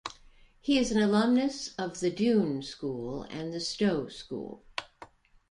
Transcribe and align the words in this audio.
He 0.59 0.79
is 0.79 0.91
an 0.91 0.99
alumnus 0.99 1.75
of 1.77 1.99
The 1.99 2.09
Doon 2.09 2.63
School 2.63 3.21
and 3.29 3.53
the 3.53 3.59
Stowe 3.59 4.07
School. 4.07 4.63